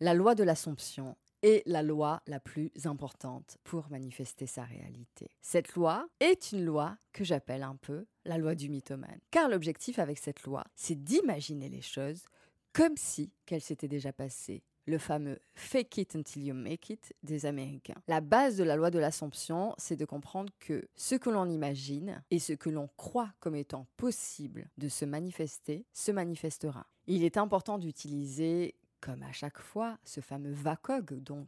[0.00, 5.30] La loi de l'Assomption est la loi la plus importante pour manifester sa réalité.
[5.40, 9.20] Cette loi est une loi que j'appelle un peu la loi du mythomane.
[9.30, 12.24] Car l'objectif avec cette loi, c'est d'imaginer les choses
[12.72, 17.46] comme si qu'elles s'étaient déjà passées le fameux fake it until you make it des
[17.46, 18.00] Américains.
[18.08, 22.22] La base de la loi de l'Assomption, c'est de comprendre que ce que l'on imagine
[22.30, 26.86] et ce que l'on croit comme étant possible de se manifester se manifestera.
[27.06, 28.74] Il est important d'utiliser,
[29.04, 31.46] comme à chaque fois, ce fameux VACOG, donc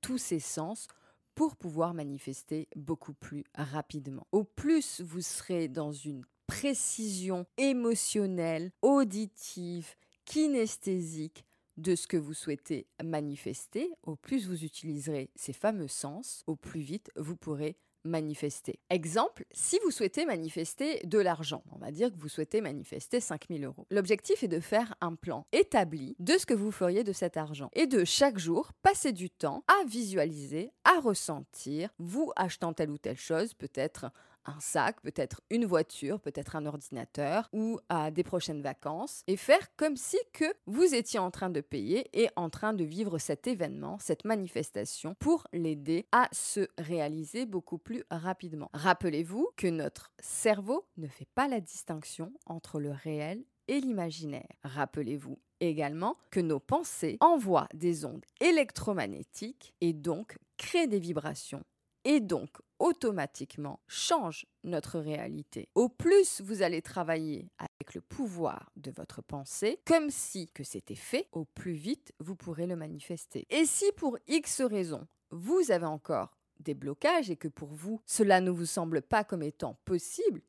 [0.00, 0.88] tous ses sens,
[1.36, 4.26] pour pouvoir manifester beaucoup plus rapidement.
[4.32, 11.45] Au plus vous serez dans une précision émotionnelle, auditive, kinesthésique,
[11.76, 16.80] de ce que vous souhaitez manifester, au plus vous utiliserez ces fameux sens, au plus
[16.80, 17.76] vite vous pourrez
[18.06, 18.78] manifester.
[18.88, 23.64] Exemple, si vous souhaitez manifester de l'argent, on va dire que vous souhaitez manifester 5000
[23.64, 23.86] euros.
[23.90, 27.70] L'objectif est de faire un plan établi de ce que vous feriez de cet argent
[27.74, 32.98] et de chaque jour passer du temps à visualiser, à ressentir, vous achetant telle ou
[32.98, 34.10] telle chose, peut-être
[34.46, 39.74] un sac, peut-être une voiture, peut-être un ordinateur ou à des prochaines vacances et faire
[39.76, 43.46] comme si que vous étiez en train de payer et en train de vivre cet
[43.46, 48.70] événement, cette manifestation pour l'aider à se réaliser beaucoup plus rapidement.
[48.72, 54.46] Rappelez-vous que notre cerveau ne fait pas la distinction entre le réel et l'imaginaire.
[54.62, 61.64] Rappelez-vous également que nos pensées envoient des ondes électromagnétiques et donc créent des vibrations
[62.06, 65.68] et donc automatiquement change notre réalité.
[65.74, 70.94] Au plus vous allez travailler avec le pouvoir de votre pensée, comme si que c'était
[70.94, 73.44] fait, au plus vite vous pourrez le manifester.
[73.50, 78.40] Et si pour X raisons, vous avez encore des blocages et que pour vous, cela
[78.40, 80.42] ne vous semble pas comme étant possible,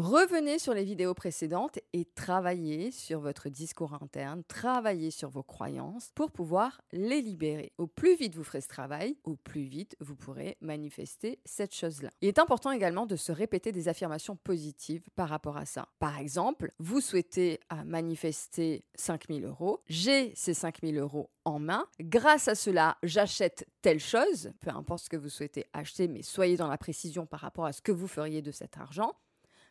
[0.00, 6.12] Revenez sur les vidéos précédentes et travaillez sur votre discours interne, travaillez sur vos croyances
[6.14, 7.72] pour pouvoir les libérer.
[7.78, 12.10] Au plus vite vous ferez ce travail, au plus vite vous pourrez manifester cette chose-là.
[12.20, 15.88] Il est important également de se répéter des affirmations positives par rapport à ça.
[15.98, 21.86] Par exemple, vous souhaitez euh, manifester 5000 euros, j'ai ces 5000 euros en main.
[21.98, 26.56] Grâce à cela, j'achète telle chose, peu importe ce que vous souhaitez acheter, mais soyez
[26.56, 29.16] dans la précision par rapport à ce que vous feriez de cet argent.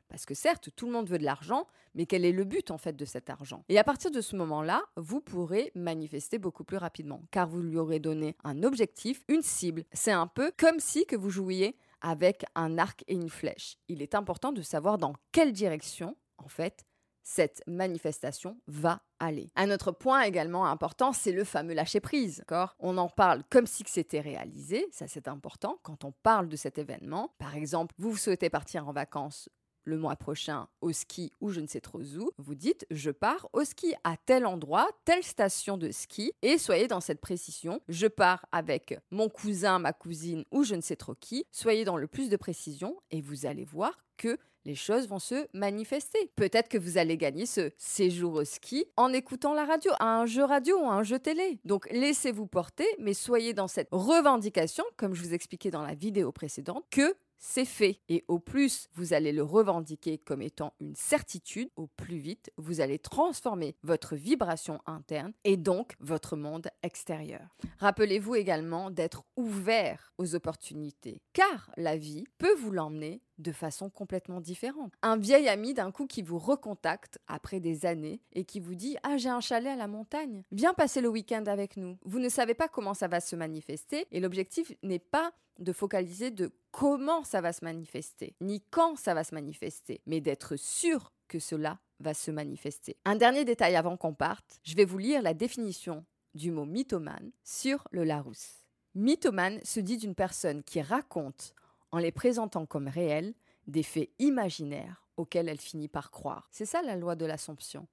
[0.09, 2.77] Parce que certes, tout le monde veut de l'argent, mais quel est le but en
[2.77, 3.63] fait de cet argent?
[3.69, 7.77] Et à partir de ce moment-là, vous pourrez manifester beaucoup plus rapidement, car vous lui
[7.77, 9.83] aurez donné un objectif, une cible.
[9.91, 13.77] C'est un peu comme si que vous jouiez avec un arc et une flèche.
[13.87, 16.85] Il est important de savoir dans quelle direction, en fait,
[17.23, 19.51] cette manifestation va aller.
[19.57, 22.45] Un autre point également important, c'est le fameux lâcher prise.
[22.79, 26.77] On en parle comme si c'était réalisé, ça c'est important quand on parle de cet
[26.77, 27.33] événement.
[27.37, 29.49] Par exemple, vous souhaitez partir en vacances
[29.87, 33.49] le mois prochain au ski ou je ne sais trop où, vous dites je pars
[33.53, 37.81] au ski à tel endroit, telle station de ski et soyez dans cette précision.
[37.87, 41.45] Je pars avec mon cousin, ma cousine ou je ne sais trop qui.
[41.51, 45.47] Soyez dans le plus de précision et vous allez voir que les choses vont se
[45.53, 46.29] manifester.
[46.35, 50.43] Peut-être que vous allez gagner ce séjour au ski en écoutant la radio, un jeu
[50.43, 51.59] radio ou un jeu télé.
[51.63, 56.33] Donc laissez-vous porter, mais soyez dans cette revendication, comme je vous expliquais dans la vidéo
[56.33, 58.01] précédente, que c'est fait.
[58.09, 62.81] Et au plus vous allez le revendiquer comme étant une certitude, au plus vite vous
[62.81, 67.55] allez transformer votre vibration interne et donc votre monde extérieur.
[67.79, 74.41] Rappelez-vous également d'être ouvert aux opportunités, car la vie peut vous l'emmener de façon complètement
[74.41, 74.93] différente.
[75.01, 78.97] Un vieil ami d'un coup qui vous recontacte après des années et qui vous dit
[79.03, 81.97] Ah, j'ai un chalet à la montagne, viens passer le week-end avec nous.
[82.05, 86.31] Vous ne savez pas comment ça va se manifester et l'objectif n'est pas de focaliser
[86.31, 91.11] de comment ça va se manifester, ni quand ça va se manifester, mais d'être sûr
[91.27, 92.95] que cela va se manifester.
[93.05, 96.05] Un dernier détail avant qu'on parte, je vais vous lire la définition
[96.35, 98.67] du mot mythomane sur le Larousse.
[98.95, 101.53] Mythomane se dit d'une personne qui raconte,
[101.91, 103.33] en les présentant comme réels,
[103.67, 106.47] des faits imaginaires auxquels elle finit par croire.
[106.51, 107.87] C'est ça la loi de l'Assomption.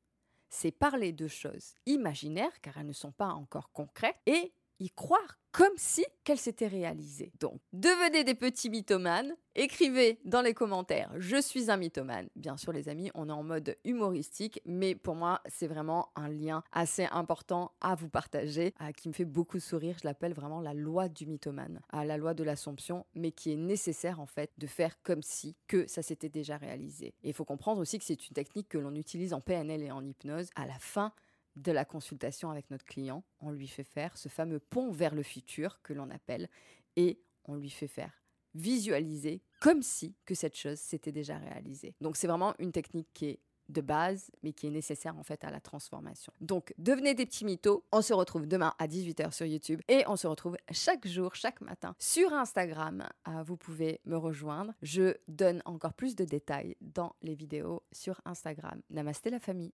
[0.48, 5.38] C'est parler de choses imaginaires, car elles ne sont pas encore concrètes, et y croire
[5.52, 7.32] comme si qu'elle s'était réalisée.
[7.38, 12.28] Donc, devenez des petits mythomanes, écrivez dans les commentaires je suis un mythomane.
[12.34, 16.28] Bien sûr les amis, on est en mode humoristique, mais pour moi c'est vraiment un
[16.28, 19.96] lien assez important à vous partager, qui me fait beaucoup sourire.
[20.02, 24.18] Je l'appelle vraiment la loi du mythomane, la loi de l'assomption, mais qui est nécessaire
[24.18, 27.14] en fait de faire comme si que ça s'était déjà réalisé.
[27.22, 29.92] Et il faut comprendre aussi que c'est une technique que l'on utilise en PNL et
[29.92, 30.48] en hypnose.
[30.56, 31.12] À la fin
[31.56, 35.22] de la consultation avec notre client, on lui fait faire ce fameux pont vers le
[35.22, 36.48] futur que l'on appelle
[36.96, 38.24] et on lui fait faire
[38.54, 41.94] visualiser comme si que cette chose s'était déjà réalisée.
[42.00, 45.44] Donc c'est vraiment une technique qui est de base, mais qui est nécessaire en fait
[45.44, 46.32] à la transformation.
[46.40, 47.84] Donc, devenez des petits mythos.
[47.92, 51.60] On se retrouve demain à 18h sur YouTube et on se retrouve chaque jour, chaque
[51.60, 53.08] matin sur Instagram.
[53.28, 54.74] Euh, vous pouvez me rejoindre.
[54.82, 58.80] Je donne encore plus de détails dans les vidéos sur Instagram.
[58.90, 59.72] Namasté la famille.